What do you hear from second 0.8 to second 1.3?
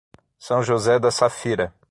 da